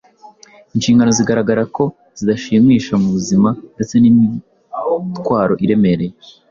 inshingano 0.75 1.09
zigaragara 1.19 1.63
ko 1.75 1.83
zidashimisha 2.17 2.93
mu 3.01 3.09
buzima 3.15 3.49
ndetse 3.73 3.95
n’imitwaro 3.99 5.53
iremereye. 5.65 6.15